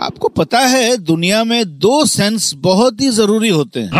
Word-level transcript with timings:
आपको 0.00 0.28
पता 0.28 0.58
है, 0.58 0.96
दुनिया 0.96 1.44
में 1.44 1.78
दो 1.78 2.04
सेंस 2.06 2.52
बहुत 2.56 3.00
ही 3.00 3.10
ज़रूरी 3.10 3.48
होते 3.48 3.80
हैं। 3.80 3.90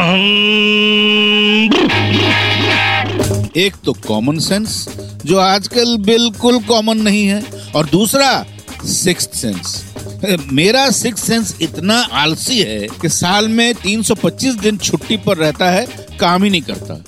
एक 3.57 3.73
तो 3.85 3.93
कॉमन 3.93 4.39
सेंस 4.39 4.89
जो 5.27 5.39
आजकल 5.39 5.97
बिल्कुल 5.97 6.59
कॉमन 6.59 6.99
नहीं 6.99 7.27
है, 7.27 7.45
और 7.77 7.87
दूसरा 7.87 8.47
सिक्स 8.85 9.29
सेंस 9.35 9.85
मेरा 10.53 10.91
सिक्स 10.91 11.23
सेंस 11.23 11.57
इतना 11.63 11.99
आलसी 11.99 12.59
है 12.59 12.87
कि 13.03 13.09
साल 13.09 13.49
में 13.49 13.75
325 13.75 14.55
दिन 14.55 14.77
छुट्टी 14.77 15.17
पर 15.17 15.37
रहता 15.37 15.71
है, 15.71 15.87
काम 16.21 16.45
ही 16.45 16.51
नहीं 16.51 16.63
करता। 16.63 17.05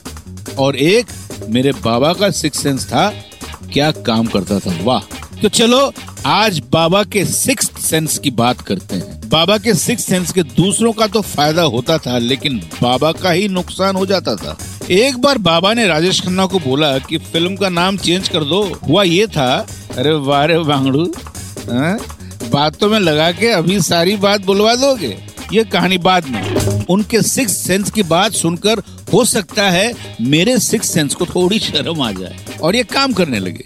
और 0.58 0.76
एक, 0.76 1.06
मेरे 1.48 1.72
बाबा 1.72 2.12
का 2.12 2.30
सिक्स 2.30 2.62
सेंस 2.62 2.86
था, 2.86 3.10
क्या 3.72 3.90
काम 3.90 4.26
करता 4.26 4.58
था। 4.58 4.78
वाह। 4.82 5.00
तो 5.42 5.48
चलो, 5.48 5.92
आज 6.26 6.62
बाबा 6.72 7.04
के 7.04 7.24
सिक्स 7.24 7.70
सेंस 7.84 8.18
की 8.18 8.30
बात 8.30 8.60
करते 8.60 8.96
हैं। 8.96 9.28
बाबा 9.28 9.58
के 9.58 9.74
सिक्स 9.74 10.04
सेंस 10.04 10.32
के 10.32 10.42
दूसरों 10.42 10.92
का 10.92 11.06
तो 11.06 11.20
फ़ायदा 11.20 11.62
होता 11.62 11.98
था, 11.98 12.18
लेकिन 12.18 12.58
बाबा 12.82 13.12
का 13.12 13.30
ही 13.30 13.48
नुकसान 13.48 13.96
हो 13.96 14.06
जाता 14.06 14.36
था। 14.36 14.56
एक 14.90 15.18
बार 15.18 15.38
बाबा 15.38 15.72
ने 15.74 15.86
राजेश 15.86 16.20
खन्ना 16.20 16.46
को 16.46 16.58
बोला 16.58 16.98
कि 16.98 17.18
फ़िल्म 17.18 17.56
का 17.56 17.68
नाम 17.68 17.96
चेंज 17.96 18.28
कर 18.28 18.44
दो। 18.44 18.62
हुआ 18.88 19.02
ये 19.02 19.26
था, 19.26 19.66
अरे 19.98 20.12
वारे 20.12 20.56
वांगड़ू 20.56 21.04
हाँ? 21.70 21.98
बातों 22.50 22.88
में 22.88 22.98
लगा 22.98 23.30
के 23.32 23.48
अभी 23.48 23.80
सारी 23.80 24.16
बात 24.16 24.44
बुलवा 24.44 24.74
दोगे? 24.74 25.16
ये 25.52 25.64
कहानी 25.64 25.98
बाद 25.98 26.28
में। 26.28 26.84
उनके 26.86 27.22
सिक्स 27.22 27.56
सेंस 27.56 27.90
की 27.90 28.02
बात 28.02 28.32
सुनकर 28.32 28.82
हो 29.12 29.24
सकता 29.24 29.70
है 29.70 29.92
मेरे 30.20 30.58
सिक्स 30.58 30.90
सेंस 30.90 31.14
को 31.14 31.26
थोड़ी 31.26 31.58
शर्म 31.58 32.02
आ 32.02 32.12
जाए। 32.12 32.36
और 32.62 32.76
ये 32.76 32.82
काम 32.82 33.12
करने 33.12 33.38
लगे। 33.38 33.64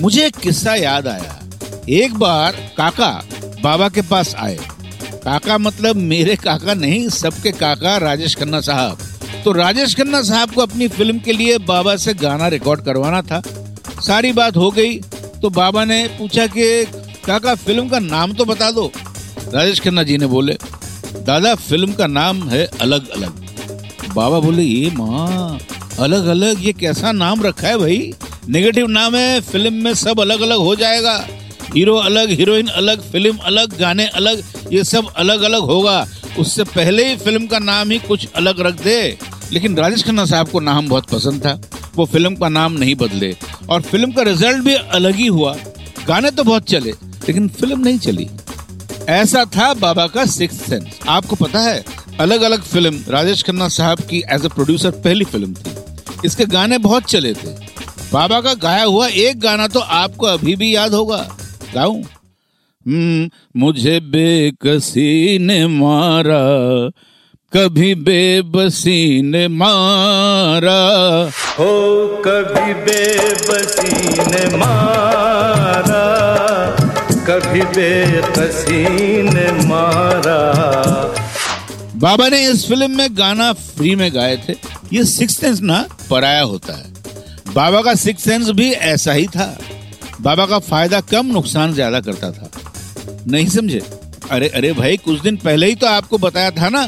मुझे 0.00 0.26
एक 0.26 0.36
किस्सा 0.36 0.74
याद 0.74 1.06
आया। 1.06 1.38
एक 1.88 2.14
बार 2.14 2.52
काका 2.76 3.24
बाबा 3.62 3.88
के 3.88 4.02
पास 4.02 4.34
आए। 4.34 4.58
काका 5.24 5.56
मतलब 5.58 5.96
मेरे 5.96 6.36
काका 6.36 6.74
नहीं, 6.74 7.08
सबके 7.08 7.50
काका 7.52 7.96
राजेश 7.96 8.34
खन्ना 8.34 8.60
साहब। 8.60 8.98
तो 9.44 9.52
राजेश 9.52 9.94
खन्ना 9.94 10.22
साहब 10.22 10.50
को 10.50 10.60
अपनी 10.60 10.88
फ़िल्म 10.88 11.18
के 11.18 11.32
लिए 11.32 11.58
बाबा 11.58 11.96
से 11.96 12.14
गाना 12.14 12.48
रिकॉर्ड 12.48 12.80
करवाना 12.80 13.22
था। 13.22 13.42
सारी 14.00 14.32
बात 14.32 14.56
हो 14.56 14.70
गई 14.70 14.98
तो 15.42 15.50
बाबा 15.50 15.84
ने 15.84 16.06
पूछा 16.18 16.46
कि, 16.46 16.84
काका, 17.26 17.54
फ़िल्म 17.54 17.88
का 17.88 17.98
नाम 17.98 18.32
तो 18.32 18.44
बता 18.44 18.70
दो। 18.70 18.90
राजेश 19.54 19.80
खन्ना 19.80 20.02
जी 20.02 20.18
ने 20.18 20.26
बोले, 20.26 20.56
दादा, 21.16 21.54
फ़िल्म 21.54 21.92
का 21.92 22.06
नाम 22.06 22.48
है 22.48 22.64
अलग 22.80 23.08
अलग 23.08 23.40
बाबा 24.14 24.38
बोले, 24.40 24.62
ये 24.62 24.90
माँ 24.90 25.58
अलग 25.98 26.26
अलग 26.26 26.64
ये 26.64 26.72
कैसा 26.72 27.12
नाम 27.12 27.42
रखा 27.42 27.68
है 27.68 27.78
भाई? 27.78 28.12
नेगेटिव 28.48 28.86
नाम 28.86 29.16
है, 29.16 29.40
फ़िल्म 29.40 29.72
में 29.74 29.94
सब 29.94 30.20
अलग 30.20 30.40
अलग 30.40 30.58
हो 30.58 30.74
जाएगा। 30.76 31.16
हीरो 31.74 31.94
अलग, 31.96 32.30
हीरोइन 32.30 32.66
अलग, 32.66 33.00
फ़िल्म 33.02 33.36
अलग, 33.36 33.78
गाने 33.78 34.06
अलग, 34.06 34.42
ये 34.72 34.84
सब 34.84 35.06
अलग 35.16 35.42
अलग 35.42 35.60
होगा। 35.60 36.06
उससे 36.38 36.64
पहले 36.64 37.08
ही 37.08 37.16
फ़िल्म 37.16 37.46
का 37.46 37.58
नाम 37.58 37.90
ही 37.90 37.98
कुछ 37.98 38.28
अलग 38.36 38.60
रख 38.60 38.74
दे। 38.74 39.18
लेकिन 39.52 39.76
राजेश 39.76 40.02
खन्ना 40.02 40.24
साहब 40.24 40.48
को 40.48 40.60
नाम 40.60 40.88
बहुत 40.88 41.06
पसंद 41.06 41.46
था। 41.46 41.60
वो 41.96 42.06
फ़िल्म 42.06 42.34
का 42.34 42.48
नाम 42.48 42.72
नहीं 42.72 42.94
बदले। 42.94 43.36
और 43.70 43.82
फ़िल्म 43.82 44.12
का 44.12 44.22
रिज़ल्ट 44.22 44.64
भी 44.64 44.74
अलग 44.74 45.14
ही 45.14 45.26
हुआ। 45.26 45.56
गाने 46.08 46.30
तो 46.30 46.44
बहुत 46.44 46.62
चले, 46.62 46.90
लेकिन 46.90 47.48
फ़िल्म 47.48 47.80
नहीं 47.80 47.98
चली। 47.98 48.28
ऐसा 49.08 49.44
था 49.44 49.74
बाबा 49.74 50.06
का 50.06 50.24
सिक्स 50.26 50.56
सेंस। 50.56 50.98
आपको 51.08 51.36
पता 51.36 51.60
है 51.60 51.84
अलग 52.20 52.42
अलग 52.42 52.62
फ़िल्म 52.62 53.04
राजेश 53.08 53.42
खन्ना 53.42 53.68
साहब 53.68 54.00
की 54.00 54.22
एज 54.30 54.44
ए 54.44 54.48
प्रोड्यूसर 54.48 54.90
पहली 54.90 55.24
फ़िल्म 55.24 55.54
थी। 55.54 55.74
इसके 56.24 56.44
गाने 56.46 56.78
बहुत 56.78 57.04
चले 57.04 57.32
थे। 57.34 57.54
बाबा 58.12 58.40
का 58.40 58.54
गाया 58.54 58.84
हुआ 58.84 59.06
एक 59.06 59.40
गाना 59.40 59.68
तो 59.68 59.80
आपको 59.80 60.26
अभी 60.26 60.56
भी 60.56 60.74
याद 60.74 60.94
होगा। 60.94 61.36
गाऊं 61.74 62.02
हम्म, 62.86 63.30
मुझे 63.60 64.00
बेकसी 64.00 65.38
ने 65.38 65.66
मारा 65.66 66.42
कभी 67.56 67.94
बेबसी 67.94 69.22
ने 69.22 69.48
मारा। 69.48 70.80
हो 71.58 72.06
कभी 72.26 72.74
बेबसी 72.74 74.08
ने 74.08 74.56
मारा 74.56 76.04
कभी 77.30 77.62
बेकसी 77.62 79.22
ने 79.22 79.68
मारा। 79.68 80.40
बाबा 81.96 82.28
ने 82.28 82.46
इस 82.46 82.68
फ़िल्म 82.68 82.90
में 82.90 83.08
गाना 83.18 83.52
फ्री 83.52 83.94
में 83.96 84.14
गाए 84.14 84.36
थे। 84.48 84.54
ये 84.92 85.04
सिक्स 85.04 85.36
सेंस 85.36 85.60
ना 85.60 85.86
पराया 86.10 86.42
होता 86.42 86.72
है। 86.72 86.92
बाबा 87.54 87.82
का 87.82 87.94
सिक्स 87.94 88.24
सेंस 88.24 88.50
भी 88.50 88.72
ऐसा 88.72 89.12
ही 89.12 89.26
था। 89.26 89.58
बाबा 90.22 90.46
का 90.46 90.58
फ़ायदा 90.58 91.00
कम 91.02 91.26
नुकसान 91.26 91.72
ज़्यादा 91.74 92.00
करता 92.00 92.30
था। 92.32 92.50
नहीं 93.26 93.46
समझे? 93.46 93.82
अरे 94.30 94.48
अरे 94.48 94.72
भाई, 94.72 94.96
कुछ 94.96 95.20
दिन 95.20 95.36
पहले 95.36 95.66
ही 95.66 95.74
तो 95.74 95.86
आपको 95.86 96.18
बताया 96.18 96.50
था 96.50 96.68
ना 96.68 96.86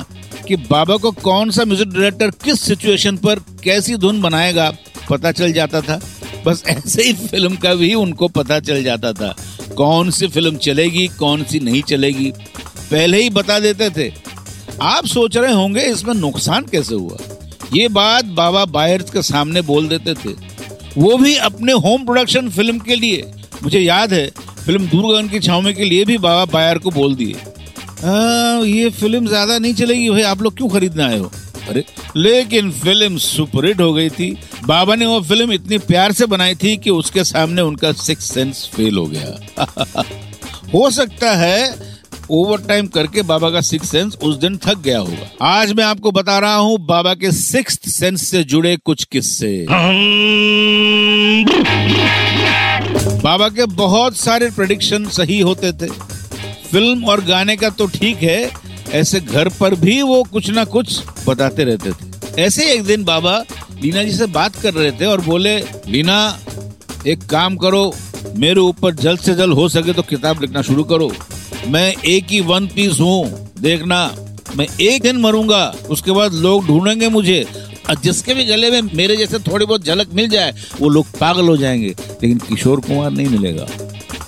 कि 0.49 0.57
बाबा 0.57 0.97
को 0.97 1.11
कौन 1.13 1.51
सा 1.51 1.65
म्यूज़िक 1.65 1.89
डायरेक्टर 1.89 2.31
किस 2.45 2.61
सिचुएशन 2.61 3.17
पर 3.17 3.39
कैसी 3.65 3.97
धुन 3.97 4.21
बनाएगा, 4.23 4.71
पता 5.11 5.33
चल 5.33 5.53
जाता 5.53 5.81
था। 5.81 6.01
बस 6.47 6.63
ऐसे 6.67 7.03
ही 7.03 7.13
फ़िल्म 7.13 7.57
का 7.57 7.75
भी 7.75 7.93
उनको 7.95 8.29
पता 8.29 8.61
चल 8.61 8.83
जाता 8.83 9.13
था। 9.13 9.35
कौन 9.77 10.11
सी 10.11 10.29
फ़िल्म 10.29 10.57
चलेगी, 10.57 11.07
कौन 11.09 11.45
सी 11.45 11.61
नहीं 11.61 11.83
चलेगी। 11.83 12.31
पहले 12.91 13.23
ही 13.23 13.31
बता 13.31 13.59
देते 13.59 13.91
थे। 13.91 14.13
आप 14.83 15.07
सोच 15.07 15.37
रहे 15.37 15.53
होंगे, 15.53 15.83
इसमें 15.83 16.15
नुकसान 16.15 16.65
कैसे 16.65 16.95
हुआ? 16.95 17.17
ये 17.75 17.89
बात 17.89 18.25
बाबा 18.25 18.65
बायर्स 18.65 19.11
के 19.11 19.23
सामने 19.23 19.63
बोल 19.63 19.89
देते 19.89 20.15
थे। 20.15 20.44
वो 20.99 21.17
भी 21.17 21.35
अपने 21.37 21.73
होम 21.73 22.05
प्रोडक्शन 22.05 22.49
फ़िल्म 22.49 22.79
के 22.79 22.95
लिए। 22.97 23.31
मुझे 23.63 23.81
याद 23.81 24.13
है 24.13 24.27
फ़िल्म 24.67 24.87
दूरगन 24.87 25.29
की 25.29 25.41
छाव 25.41 25.73
के 25.73 25.85
लिए 25.85 26.05
भी 26.05 26.19
बाबा 26.19 26.53
बायर 26.53 26.79
को 26.79 26.91
बोल 26.91 27.15
दिए। 27.15 27.35
ये 28.67 28.91
फ़िल्म 28.91 29.27
ज़्यादा 29.27 29.59
नहीं 29.59 29.75
चलेगी, 29.75 30.11
भाई, 30.11 30.23
आप 30.23 30.43
लोग 30.43 30.57
क्यों 30.57 30.69
खरीदने 30.69 31.03
आए 31.03 31.19
हो? 31.19 31.31
अरे, 31.69 31.85
लेकिन 32.17 32.71
फ़िल्म 32.71 33.17
सुपरहिट 33.17 33.81
हो 33.81 33.93
गई 33.93 34.11
थी। 34.11 34.39
बाबा 34.67 34.95
ने 34.95 35.07
वो 35.07 35.21
फ़िल्म 35.21 35.53
इतनी 35.53 35.79
प्यार 35.79 36.13
से 36.13 36.27
बनाई 36.27 36.55
थी 36.55 36.77
कि 36.77 36.91
उसके 36.91 37.25
सामने 37.25 37.63
उनका 37.63 37.93
सिक्स 37.93 38.25
सेंस 38.25 38.71
फेल 38.75 38.97
हो 38.97 39.07
गया। 39.07 39.65
हो 40.75 40.91
सकता 40.91 41.33
है 41.37 41.94
ओवर 42.31 42.61
टाइम 42.61 42.87
करके 42.87 43.23
बाबा 43.23 43.51
का 43.51 43.61
सिक्स 43.61 43.91
सेंस 43.91 44.17
उस 44.23 44.37
दिन 44.37 44.57
थक 44.57 44.79
गया 44.79 44.99
होगा। 44.99 45.47
आज 45.47 45.73
मैं 45.73 45.85
आपको 45.85 46.11
बता 46.13 46.39
रहा 46.39 46.57
हूँ, 46.57 46.79
बाबा 46.81 47.15
के 47.15 47.33
सिक्स 47.33 47.79
सेंस 47.89 48.27
से 48.29 48.43
जुड़े 48.45 48.77
कुछ 48.77 49.05
किस्से। 49.05 49.67
बाबा 53.23 53.49
के 53.49 53.67
बहुत 53.67 54.17
सारे 54.17 54.51
प्रेडिक्शन 54.51 55.09
सही 55.09 55.41
होते 55.41 55.73
थे। 55.73 55.89
फ़िल्म 56.71 57.05
और 57.05 57.25
गाने 57.25 57.57
का 57.57 57.69
तो 57.71 57.87
ठीक 57.87 58.23
है, 58.23 58.51
ऐसे 58.93 59.21
घर 59.21 59.49
पर 59.61 59.75
भी 59.75 60.01
वो 60.03 60.23
कुछ 60.23 60.51
ना 60.51 60.65
कुछ 60.67 61.01
बताते 61.27 61.65
रहते 61.65 61.91
थे। 61.91 62.43
ऐसे 62.43 62.73
एक 62.73 62.85
दिन 62.85 63.05
बाबा 63.05 63.39
लीना 63.83 64.03
जी 64.03 64.13
से 64.13 64.27
बात 64.27 64.57
कर 64.57 64.75
रहे 64.75 64.91
थे 64.93 65.05
और 65.05 65.21
बोले, 65.21 65.59
लीना, 65.89 66.39
एक 67.07 67.25
काम 67.25 67.57
करो, 67.57 67.93
मेरे 68.37 68.61
ऊपर 68.61 68.95
जल्द 68.95 69.21
से 69.21 69.35
जल्द 69.35 69.55
हो 69.55 69.69
सके 69.69 69.93
तो 69.93 70.03
किताब 70.03 70.41
लिखना 70.41 70.63
शुरू 70.63 70.85
करो। 70.85 71.11
मैं 71.67 71.95
एक 72.05 72.27
ही 72.31 72.41
वन 72.41 72.67
पीस 72.67 73.01
हूँ, 73.01 73.49
देखना। 73.61 74.15
मैं 74.57 74.67
एक 74.81 75.03
दिन 75.03 75.17
मरूँगा, 75.17 75.75
उसके 75.91 76.11
बाद 76.11 76.33
लोग 76.33 76.67
ढूंढेंगे 76.67 77.09
मुझे। 77.09 77.47
और 77.91 77.97
जिसके 78.01 78.35
भी 78.35 78.45
गले 78.45 78.71
में 78.71 78.91
मेरे 78.95 79.17
जैसे 79.17 79.39
थोड़ी 79.39 79.67
बहुत 79.67 79.85
झलक 79.85 80.09
मिल 80.15 80.29
जाए, 80.29 80.55
वो 80.81 80.89
लोग 80.89 81.07
पागल 81.21 81.49
हो 81.49 81.57
जाएँगे। 81.57 81.89
लेकिन 81.89 82.39
किशोर 82.39 82.81
कुमार 82.81 83.11
नहीं 83.11 83.27
मिलेगा। 83.27 83.67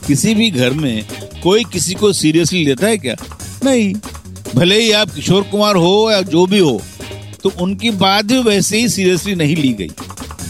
किसी 0.07 0.35
भी 0.35 0.51
घर 0.51 0.71
में 0.71 1.05
कोई 1.43 1.65
किसी 1.65 1.95
को 1.95 2.13
सीरियसली 2.13 2.65
लेता 2.65 2.87
है 2.87 2.99
क्या? 2.99 3.15
नहीं। 3.65 3.95
भले 4.55 4.81
ही 4.81 4.93
आप 4.93 5.11
किशोर 5.11 5.43
कुमार 5.43 5.77
हो 5.77 6.11
या 6.11 6.21
जो 6.23 6.47
भी 6.47 6.59
हो 6.59 6.83
तो 7.43 7.53
उनकी 7.61 7.91
बात 7.91 8.25
भी 8.25 8.39
वैसे 8.39 8.79
ही 8.79 8.89
सीरियसली 8.89 9.35
नहीं 9.35 9.57
ली 9.57 9.73
गई। 9.73 9.91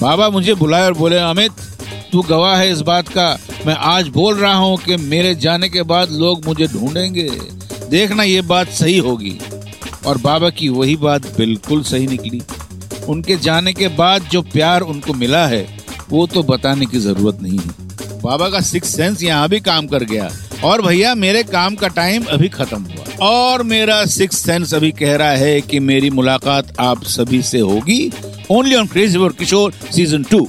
बाबा 0.00 0.28
मुझे 0.30 0.54
बुलाए 0.54 0.82
और 0.82 0.94
बोले, 0.94 1.16
अमित, 1.16 1.52
तू 2.12 2.22
गवाह 2.22 2.56
है 2.56 2.72
इस 2.72 2.80
बात 2.80 3.08
का। 3.08 3.38
मैं 3.66 3.74
आज 3.74 4.08
बोल 4.08 4.34
रहा 4.34 4.54
हूँ 4.54 4.76
कि 4.78 4.96
मेरे 4.96 5.34
जाने 5.34 5.68
के 5.68 5.82
बाद 5.82 6.10
लोग 6.10 6.46
मुझे 6.46 6.66
ढूंढेंगे। 6.66 7.30
देखना 7.90 8.22
ये 8.22 8.40
बात 8.40 8.68
सही 8.68 8.98
होगी। 8.98 9.38
और 10.06 10.18
बाबा 10.18 10.50
की 10.50 10.68
वही 10.68 10.96
बात 10.96 11.36
बिल्कुल 11.36 11.82
सही 11.82 12.06
निकली। 12.06 12.42
उनके 13.08 13.36
जाने 13.36 13.72
के 13.72 13.88
बाद 13.88 14.22
जो 14.22 14.42
प्यार 14.42 14.80
उनको 14.80 15.12
मिला 15.12 15.46
है, 15.46 15.78
वो 16.10 16.26
तो 16.26 16.42
बताने 16.42 16.86
की 16.86 16.98
ज़रूरत 16.98 17.38
नहीं 17.42 17.58
है। 17.58 17.70
बाबा 18.22 18.48
का 18.48 18.60
सिक्स 18.60 18.96
सेंस 18.96 19.22
यहाँ 19.22 19.48
भी 19.48 19.60
काम 19.60 19.86
कर 19.86 20.04
गया। 20.04 20.30
और 20.64 20.82
भैया, 20.82 21.14
मेरे 21.14 21.42
काम 21.42 21.74
का 21.74 21.88
टाइम 21.88 22.24
अभी 22.24 22.48
खत्म 22.48 22.82
हुआ। 22.82 23.26
और 23.26 23.62
मेरा 23.62 24.04
सिक्स 24.06 24.36
सेंस 24.36 24.74
अभी 24.74 24.90
कह 24.90 25.16
रहा 25.16 25.30
है 25.30 25.60
कि 25.60 25.80
मेरी 25.80 26.10
मुलाकात 26.10 26.74
आप 26.80 27.04
सभी 27.04 27.42
से 27.42 27.60
होगी। 27.60 28.12
Only 28.50 28.74
on 28.74 28.86
crazy 28.86 29.18
for 29.18 29.32
Kishore 29.32 29.72
season 29.72 30.22
two. 30.22 30.48